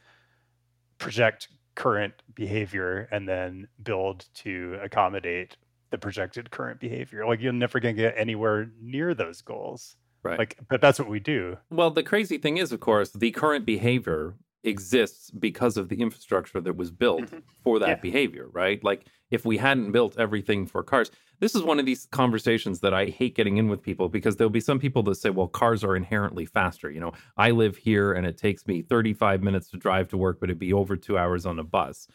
[0.97, 5.57] project current behavior and then build to accommodate
[5.91, 10.39] the projected current behavior like you're never going to get anywhere near those goals Right.
[10.39, 11.55] Like, but that's what we do.
[11.69, 14.33] Well, the crazy thing is, of course, the current behavior
[14.63, 17.39] exists because of the infrastructure that was built mm-hmm.
[17.63, 17.95] for that yeah.
[17.95, 18.83] behavior, right?
[18.83, 22.93] Like if we hadn't built everything for cars, this is one of these conversations that
[22.93, 25.83] I hate getting in with people because there'll be some people that say, well, cars
[25.83, 26.89] are inherently faster.
[26.89, 30.39] You know, I live here and it takes me 35 minutes to drive to work,
[30.39, 32.07] but it'd be over two hours on a bus.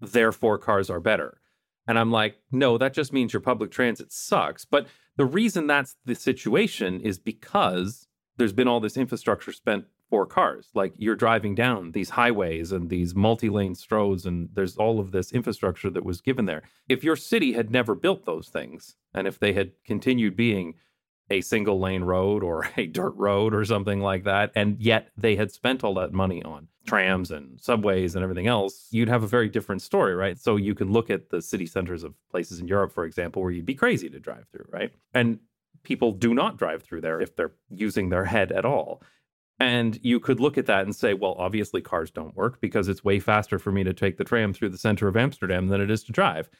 [0.00, 1.40] Therefore, cars are better.
[1.86, 4.64] And I'm like, no, that just means your public transit sucks.
[4.64, 10.24] But the reason that's the situation is because there's been all this infrastructure spent for
[10.24, 10.68] cars.
[10.74, 15.10] Like you're driving down these highways and these multi lane roads, and there's all of
[15.10, 16.62] this infrastructure that was given there.
[16.88, 20.74] If your city had never built those things, and if they had continued being
[21.30, 25.34] a single lane road or a dirt road or something like that, and yet they
[25.34, 29.26] had spent all that money on trams and subways and everything else, you'd have a
[29.36, 30.38] very different story, right?
[30.38, 33.50] So you can look at the city centers of places in Europe, for example, where
[33.50, 34.92] you'd be crazy to drive through, right?
[35.12, 35.40] And
[35.82, 39.02] people do not drive through there if they're using their head at all.
[39.60, 43.04] And you could look at that and say, well, obviously cars don't work because it's
[43.04, 45.90] way faster for me to take the tram through the center of Amsterdam than it
[45.90, 46.50] is to drive.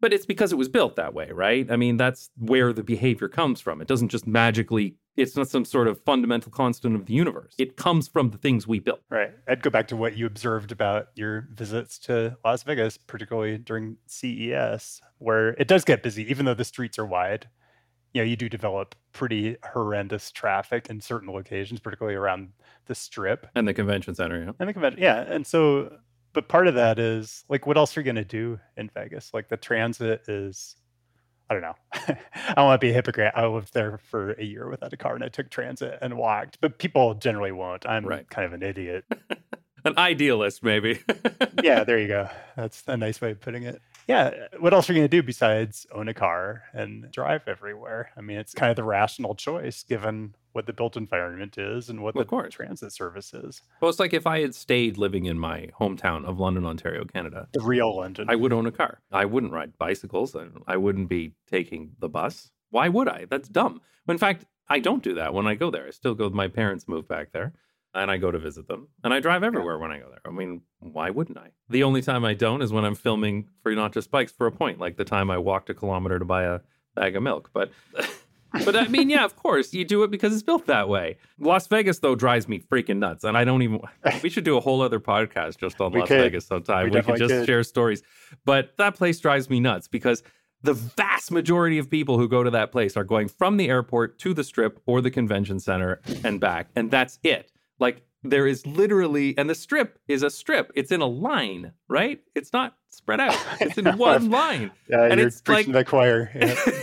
[0.00, 1.70] But it's because it was built that way, right?
[1.70, 3.80] I mean, that's where the behavior comes from.
[3.80, 7.54] It doesn't just magically, it's not some sort of fundamental constant of the universe.
[7.56, 8.98] It comes from the things we built.
[9.08, 9.30] Right.
[9.46, 13.96] I'd go back to what you observed about your visits to Las Vegas, particularly during
[14.08, 17.46] CES, where it does get busy, even though the streets are wide.
[18.12, 22.50] You know, you do develop pretty horrendous traffic in certain locations, particularly around
[22.86, 24.42] the strip and the convention center.
[24.42, 24.52] Yeah.
[24.58, 25.20] And the convention, yeah.
[25.20, 25.98] And so
[26.32, 29.32] but part of that is like, what else are you going to do in Vegas?
[29.34, 30.76] Like the transit is,
[31.50, 31.74] I don't know.
[31.94, 33.32] I don't want to be a hypocrite.
[33.34, 36.58] I lived there for a year without a car and I took transit and walked,
[36.60, 37.86] but people generally won't.
[37.86, 38.28] I'm right.
[38.28, 39.04] kind of an idiot.
[39.84, 41.00] an idealist, maybe.
[41.62, 42.28] yeah, there you go.
[42.56, 45.16] That's a nice way of putting it yeah, uh, what else are you going to
[45.16, 48.10] do besides own a car and drive everywhere?
[48.16, 52.02] I mean, it's kind of the rational choice given what the built environment is and
[52.02, 53.62] what well, the transit service is.
[53.80, 57.48] Well, it's like if I had stayed living in my hometown of London, Ontario, Canada,
[57.52, 59.00] the real London, I would own a car.
[59.10, 60.34] I wouldn't ride bicycles.
[60.34, 62.50] and I wouldn't be taking the bus.
[62.70, 63.26] Why would I?
[63.28, 63.80] That's dumb.
[64.08, 65.86] In fact, I don't do that when I go there.
[65.86, 66.28] I still go.
[66.30, 67.52] My parents moved back there
[67.94, 68.88] and I go to visit them.
[69.04, 70.20] And I drive everywhere when I go there.
[70.24, 71.50] I mean, why wouldn't I?
[71.68, 74.52] The only time I don't is when I'm filming for not just bikes for a
[74.52, 76.60] point, like the time I walked a kilometer to buy a
[76.94, 77.50] bag of milk.
[77.52, 77.70] But
[78.64, 81.18] but I mean, yeah, of course, you do it because it's built that way.
[81.38, 83.80] Las Vegas though drives me freaking nuts, and I don't even.
[84.22, 86.20] We should do a whole other podcast just on Las could.
[86.20, 86.84] Vegas sometime.
[86.84, 87.46] We, we could just could.
[87.46, 88.02] share stories.
[88.44, 90.22] But that place drives me nuts because
[90.62, 94.18] the vast majority of people who go to that place are going from the airport
[94.20, 97.51] to the strip or the convention center and back, and that's it.
[97.78, 100.70] Like there is literally, and the strip is a strip.
[100.74, 102.20] It's in a line, right?
[102.34, 103.36] It's not spread out.
[103.60, 104.70] It's in one line.
[104.88, 106.30] Yeah, and it's like, the choir.
[106.34, 106.54] Yeah.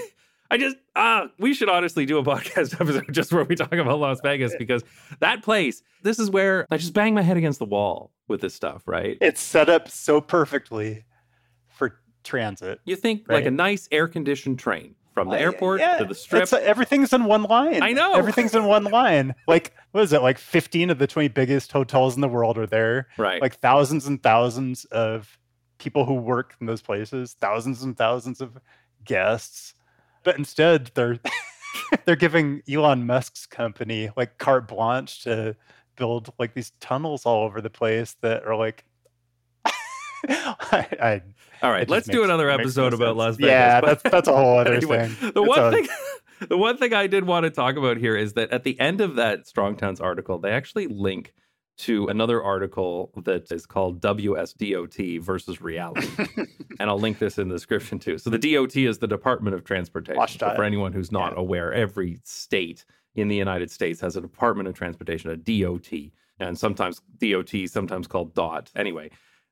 [0.51, 3.99] I just ah, we should honestly do a podcast episode just where we talk about
[3.99, 4.83] Las Vegas because
[5.19, 8.55] that place, this is where I just bang my head against the wall with this
[8.55, 9.17] stuff, right?
[9.21, 11.05] It's set up so perfectly
[11.67, 12.79] for transit.
[12.85, 13.35] You think right?
[13.35, 16.51] like a nice air conditioned train from the airport yeah, to the strip.
[16.53, 17.83] everything's in one line.
[17.83, 18.13] I know.
[18.13, 19.35] Everything's in one line.
[19.47, 20.21] Like, what is it?
[20.21, 23.07] Like 15 of the 20 biggest hotels in the world are there.
[23.17, 23.41] Right.
[23.41, 25.37] Like thousands and thousands of
[25.77, 28.59] people who work in those places, thousands and thousands of
[29.03, 29.73] guests.
[30.23, 31.19] But instead, they're
[32.05, 35.55] they're giving Elon Musk's company like carte blanche to
[35.95, 38.85] build like these tunnels all over the place that are like
[40.27, 41.21] I, I,
[41.61, 43.49] all right, let's makes, do another episode about Las Vegas.
[43.49, 45.31] Yeah, that's that's a whole other anyway, thing.
[45.33, 45.71] The it's one a...
[45.71, 45.87] thing
[46.47, 49.01] the one thing I did want to talk about here is that at the end
[49.01, 51.33] of that Strong Towns article, they actually link
[51.79, 56.09] to another article that is called WSDOT versus reality.
[56.79, 58.17] and I'll link this in the description too.
[58.17, 60.39] So the DOT is the Department of Transportation.
[60.39, 61.39] So for anyone who's not yeah.
[61.39, 62.83] aware, every state
[63.15, 68.07] in the United States has a Department of Transportation, a DOT, and sometimes DOT, sometimes
[68.07, 68.69] called DOT.
[68.75, 69.09] Anyway,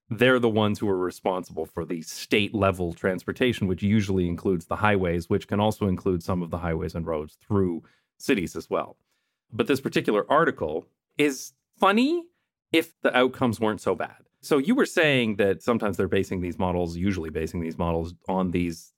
[0.09, 4.77] they're the ones who are responsible for the state level transportation, which usually includes the
[4.77, 7.83] highways, which can also include some of the highways and roads through
[8.17, 8.97] cities as well.
[9.51, 12.23] But this particular article is funny
[12.71, 14.17] if the outcomes weren't so bad.
[14.41, 18.51] So you were saying that sometimes they're basing these models, usually basing these models on
[18.51, 18.93] these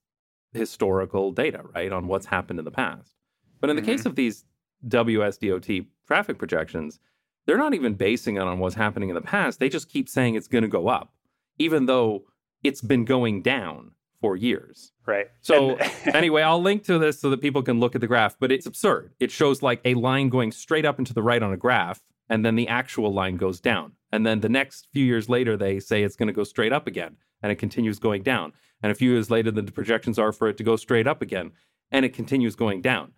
[0.54, 1.92] historical data, right?
[1.92, 3.16] On what's happened in the past.
[3.60, 3.92] But in the mm-hmm.
[3.92, 4.46] case of these
[4.88, 7.00] WSDOT traffic projections,
[7.50, 9.60] they're not even basing it on what's happening in the past.
[9.60, 11.14] They just keep saying it's going to go up,
[11.58, 12.26] even though
[12.64, 14.92] it's been going down for years.
[15.06, 15.28] Right.
[15.42, 18.52] So, anyway, I'll link to this so that people can look at the graph, but
[18.52, 19.14] it's absurd.
[19.20, 22.02] It shows like a line going straight up and to the right on a graph
[22.30, 23.94] and then the actual line goes down.
[24.12, 26.88] And then the next few years later, they say it's going to go straight up
[26.88, 28.54] again, and it continues going down.
[28.82, 31.52] And a few years later, the projections are for it to go straight up again,
[31.92, 33.14] and it continues going down.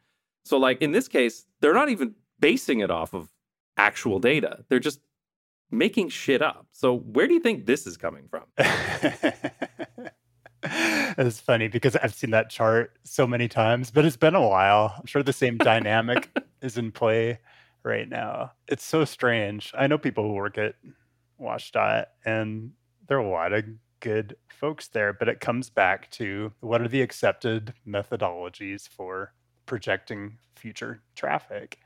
[0.45, 3.29] So, like in this case, they're not even basing it off of
[3.77, 4.99] actual data; they're just
[5.71, 6.67] making shit up.
[6.71, 8.43] So, where do you think this is coming from?
[10.63, 14.95] it's funny because I've seen that chart so many times, but it's been a while.
[14.97, 16.29] I'm sure the same dynamic
[16.61, 17.39] is in play
[17.83, 18.51] right now.
[18.67, 19.73] It's so strange.
[19.77, 20.75] I know people who work at
[21.39, 22.71] WashDOT, and
[23.07, 23.65] there are a lot of
[23.99, 29.33] good folks there, but it comes back to what are the accepted methodologies for
[29.65, 31.79] projecting future traffic?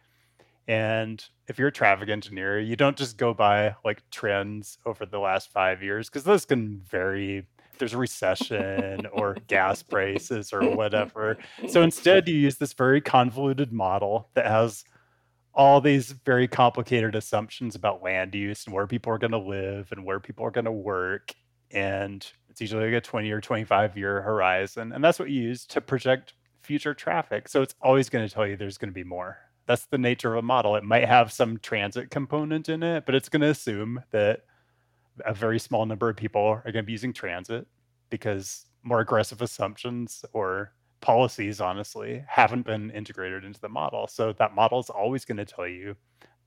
[0.68, 5.20] And if you're a traffic engineer, you don't just go by like trends over the
[5.20, 7.46] last five years because those can vary.
[7.78, 11.38] There's a recession or gas prices or whatever.
[11.68, 14.86] So instead, you use this very convoluted model that has
[15.54, 19.92] all these very complicated assumptions about land use and where people are going to live
[19.92, 21.34] and where people are going to work.
[21.72, 24.92] And it's usually like a 20 or 25 year horizon.
[24.94, 27.48] And that's what you use to project future traffic.
[27.48, 29.38] So it's always going to tell you there's going to be more.
[29.68, 30.76] That's the nature of a model.
[30.76, 34.42] It might have some transit component in it, but it's going to assume that
[35.26, 37.68] a very small number of people are going to be using transit
[38.10, 44.08] because more aggressive assumptions or policies, honestly, haven't been integrated into the model.
[44.08, 45.96] So that model is always going to tell you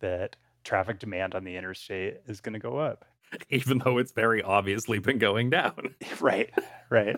[0.01, 3.05] that traffic demand on the interstate is going to go up.
[3.51, 5.95] Even though it's very obviously been going down.
[6.21, 6.51] right,
[6.91, 7.17] right.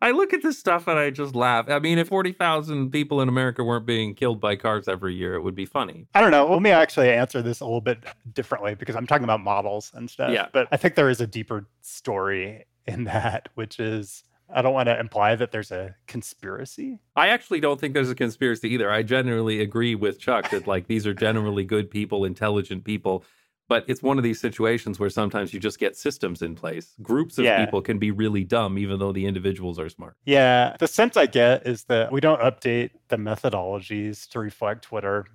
[0.00, 1.68] I look at this stuff and I just laugh.
[1.68, 5.42] I mean, if 40,000 people in America weren't being killed by cars every year, it
[5.42, 6.06] would be funny.
[6.14, 6.46] I don't know.
[6.46, 10.10] Let me actually answer this a little bit differently because I'm talking about models and
[10.10, 10.30] stuff.
[10.30, 10.48] Yeah.
[10.52, 14.86] But I think there is a deeper story in that, which is I don't want
[14.86, 17.00] to imply that there's a conspiracy.
[17.16, 18.90] I actually don't think there's a conspiracy either.
[18.90, 23.24] I generally agree with Chuck that like these are generally good people, intelligent people,
[23.68, 26.94] but it's one of these situations where sometimes you just get systems in place.
[27.02, 27.64] Groups of yeah.
[27.64, 30.16] people can be really dumb even though the individuals are smart.
[30.24, 35.04] Yeah, the sense I get is that we don't update the methodologies to reflect what
[35.04, 35.26] our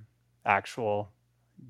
[0.45, 1.11] actual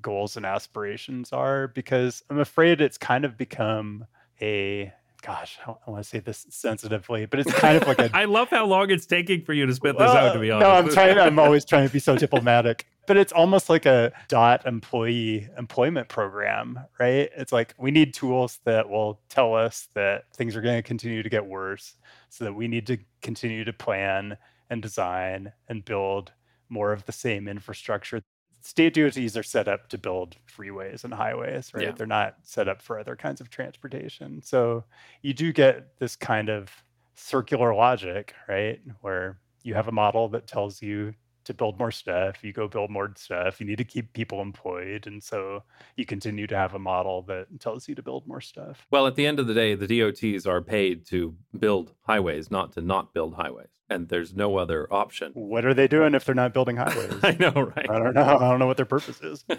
[0.00, 4.06] goals and aspirations are because I'm afraid it's kind of become
[4.40, 8.10] a gosh, I want to say this sensitively, but it's kind of like a.
[8.14, 10.32] I love how long it's taking for you to spit this well, out.
[10.34, 11.18] To be honest, no, I'm trying.
[11.18, 16.08] I'm always trying to be so diplomatic, but it's almost like a dot employee employment
[16.08, 17.30] program, right?
[17.36, 21.22] It's like we need tools that will tell us that things are going to continue
[21.22, 21.96] to get worse,
[22.28, 24.36] so that we need to continue to plan
[24.70, 26.32] and design and build
[26.68, 28.22] more of the same infrastructure
[28.62, 31.86] state DOTs are set up to build freeways and highways, right?
[31.86, 31.92] Yeah.
[31.92, 34.40] They're not set up for other kinds of transportation.
[34.42, 34.84] So
[35.20, 36.70] you do get this kind of
[37.14, 38.80] circular logic, right?
[39.00, 41.14] Where you have a model that tells you
[41.44, 45.06] to build more stuff, you go build more stuff, you need to keep people employed.
[45.06, 45.62] And so
[45.96, 48.86] you continue to have a model that tells you to build more stuff.
[48.90, 52.72] Well, at the end of the day, the DOTs are paid to build highways, not
[52.72, 55.32] to not build highways and there's no other option.
[55.34, 57.12] What are they doing if they're not building highways?
[57.22, 57.90] I know, right?
[57.90, 58.22] I don't know.
[58.22, 59.44] I don't know what their purpose is.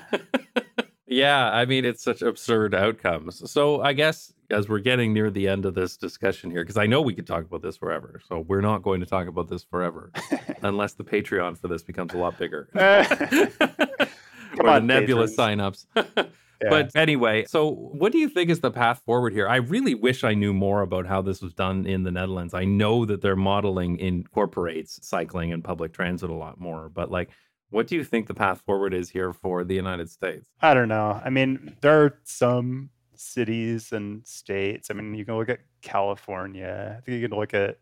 [1.14, 3.50] Yeah, I mean, it's such absurd outcomes.
[3.52, 6.86] So I guess as we're getting near the end of this discussion here, because I
[6.86, 8.22] know we could talk about this forever.
[8.28, 10.12] So we're not going to talk about this forever
[10.62, 12.70] unless the Patreon for this becomes a lot bigger.
[12.74, 14.08] Come
[14.60, 15.86] or on, the Nebula signups.
[16.64, 16.70] Yeah.
[16.70, 19.50] But anyway, so what do you think is the path forward here?
[19.50, 22.54] I really wish I knew more about how this was done in the Netherlands.
[22.54, 27.32] I know that their modeling incorporates cycling and public transit a lot more, but like,
[27.70, 30.48] what do you think the path forward is here for the United States?
[30.62, 31.20] I don't know.
[31.26, 34.90] I mean, there are some cities and states.
[34.90, 36.98] I mean, you can look at California.
[36.98, 37.80] I think you can look at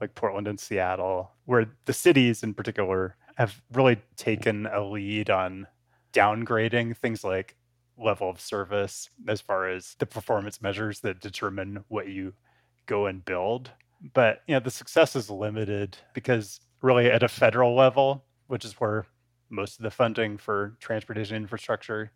[0.00, 5.66] like Portland and Seattle, where the cities in particular have really taken a lead on
[6.12, 7.56] downgrading things like
[7.98, 12.32] level of service as far as the performance measures that determine what you
[12.86, 13.70] go and build.
[14.14, 18.74] But you know, the success is limited because really at a federal level, which is
[18.74, 19.06] where
[19.48, 22.12] most of the funding for transportation infrastructure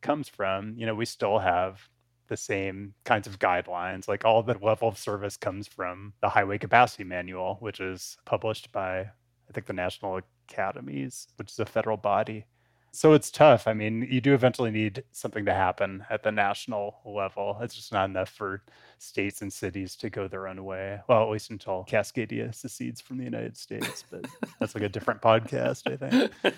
[0.00, 1.88] comes from, you know, we still have
[2.30, 4.08] the same kinds of guidelines.
[4.08, 8.72] Like all the level of service comes from the Highway Capacity Manual, which is published
[8.72, 12.46] by, I think, the National Academies, which is a federal body.
[12.92, 13.68] So it's tough.
[13.68, 17.56] I mean, you do eventually need something to happen at the national level.
[17.60, 18.62] It's just not enough for
[18.98, 21.00] states and cities to go their own way.
[21.08, 24.26] Well, at least until Cascadia secedes from the United States, but
[24.58, 26.56] that's like a different podcast, I think.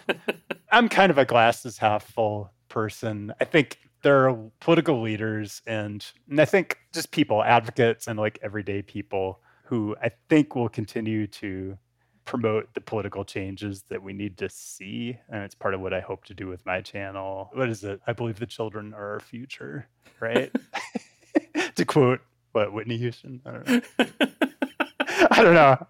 [0.73, 3.35] I'm kind of a glasses half full person.
[3.39, 8.39] I think there are political leaders and, and I think just people, advocates, and like
[8.43, 11.79] everyday people who I think will continue to
[12.25, 15.19] promote the political changes that we need to see.
[15.29, 17.51] And it's part of what I hope to do with my channel.
[17.53, 18.01] What is it?
[18.07, 19.89] I believe the children are our future,
[20.21, 20.55] right?
[21.75, 22.21] to quote
[22.53, 23.41] what Whitney Houston.
[23.45, 23.81] I don't know.
[25.31, 25.87] I don't know.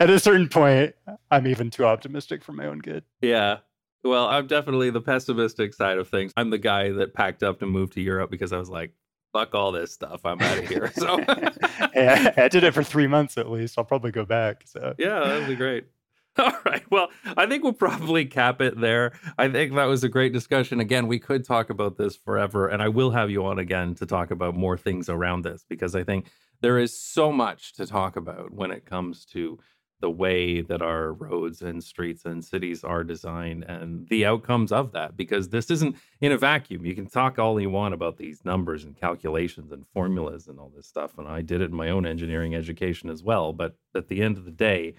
[0.00, 0.94] At a certain point,
[1.30, 3.04] I'm even too optimistic for my own good.
[3.20, 3.58] Yeah.
[4.04, 6.32] Well, I'm definitely the pessimistic side of things.
[6.36, 8.92] I'm the guy that packed up to move to Europe because I was like,
[9.32, 10.24] fuck all this stuff.
[10.24, 10.92] I'm out of here.
[11.02, 11.18] So,
[11.94, 13.78] yeah, I did it for three months at least.
[13.78, 14.62] I'll probably go back.
[14.66, 15.86] So, yeah, that would be great.
[16.38, 16.82] All right.
[16.90, 19.12] Well, I think we'll probably cap it there.
[19.36, 20.80] I think that was a great discussion.
[20.80, 24.06] Again, we could talk about this forever, and I will have you on again to
[24.06, 26.30] talk about more things around this because I think
[26.62, 29.58] there is so much to talk about when it comes to
[30.02, 34.92] the way that our roads and streets and cities are designed and the outcomes of
[34.92, 36.84] that because this isn't in a vacuum.
[36.84, 40.72] You can talk all you want about these numbers and calculations and formulas and all
[40.74, 44.08] this stuff and i did it in my own engineering education as well but at
[44.08, 44.94] the end of the day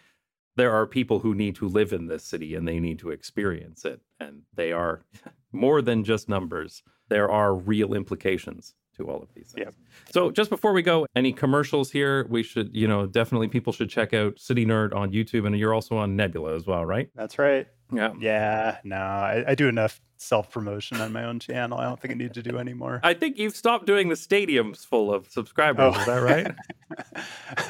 [0.55, 3.85] there are people who need to live in this city and they need to experience
[3.85, 5.01] it and they are
[5.51, 6.83] more than just numbers.
[7.09, 9.65] There are real implications to all of these things.
[9.65, 9.75] Yep.
[10.11, 12.25] So just before we go, any commercials here?
[12.29, 15.97] We should, you know, definitely people should check out CityNerd on YouTube, and you're also
[15.97, 17.09] on Nebula as well, right?
[17.15, 17.67] That's right.
[17.93, 18.13] Yeah.
[18.19, 21.77] Yeah, no, I, I do enough self promotion on my own channel.
[21.77, 22.99] I don't think I need to do any more.
[23.03, 25.93] I think you've stopped doing the stadiums full of subscribers.
[25.95, 25.99] Oh.
[25.99, 26.55] Is that right?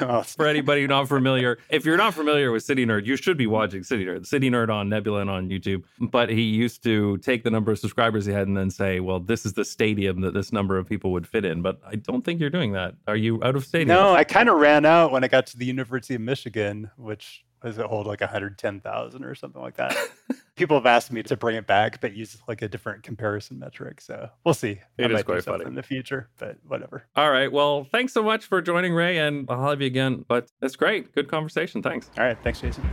[0.00, 3.82] well, For anybody not familiar, if you're not familiar with CityNerd, you should be watching
[3.82, 4.26] CityNerd.
[4.26, 5.82] City Nerd on Nebula and on YouTube.
[6.00, 9.20] But he used to take the number of subscribers he had and then say, well,
[9.20, 11.62] this is the stadium that this number of people would fit in.
[11.62, 12.94] But I don't think you're doing that.
[13.06, 13.88] Are you out of stadium?
[13.88, 17.44] no, I kind of ran out when I got to the University of Michigan, which
[17.64, 19.96] does it hold like 110,000 or something like that.
[20.56, 24.00] People have asked me to bring it back, but use like a different comparison metric.
[24.00, 24.80] So we'll see.
[24.98, 25.64] It I is quite funny.
[25.64, 27.04] in the future, but whatever.
[27.16, 27.50] All right.
[27.50, 30.24] Well, thanks so much for joining, Ray, and I'll have you again.
[30.28, 31.12] But that's great.
[31.14, 31.82] Good conversation.
[31.82, 32.10] Thanks.
[32.18, 32.38] All right.
[32.42, 32.84] Thanks, Jason.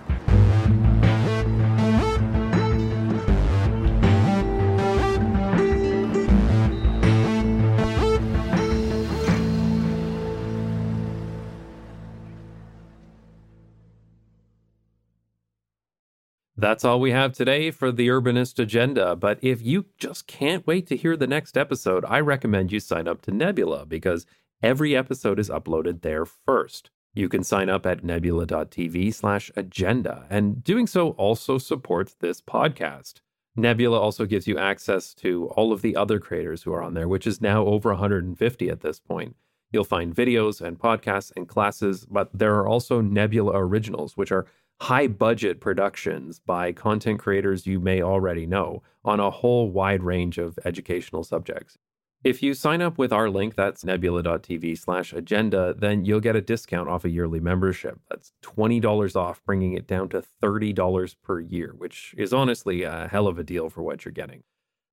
[16.62, 19.16] That's all we have today for the Urbanist Agenda.
[19.16, 23.08] But if you just can't wait to hear the next episode, I recommend you sign
[23.08, 24.28] up to Nebula because
[24.62, 26.92] every episode is uploaded there first.
[27.16, 33.22] You can sign up at nebula.tv slash agenda, and doing so also supports this podcast.
[33.56, 37.08] Nebula also gives you access to all of the other creators who are on there,
[37.08, 39.36] which is now over 150 at this point.
[39.72, 44.46] You'll find videos and podcasts and classes, but there are also Nebula Originals, which are
[44.82, 50.40] high budget productions by content creators you may already know on a whole wide range
[50.40, 51.78] of educational subjects.
[52.24, 56.42] If you sign up with our link, that's nebula.tv slash agenda, then you'll get a
[56.42, 58.00] discount off a yearly membership.
[58.10, 63.28] That's $20 off, bringing it down to $30 per year, which is honestly a hell
[63.28, 64.42] of a deal for what you're getting.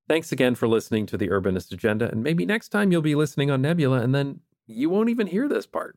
[0.07, 3.51] Thanks again for listening to the Urbanist Agenda, and maybe next time you'll be listening
[3.51, 5.97] on Nebula and then you won't even hear this part.